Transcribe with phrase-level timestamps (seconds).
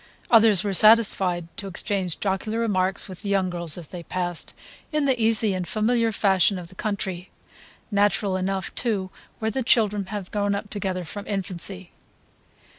[0.31, 4.55] Others were satisfied to exchange jocular remarks with the young girls as they passed,
[4.91, 7.29] in the easy and familiar fashion of the country,
[7.91, 11.91] natural enough too where the children have grown up together from infancy.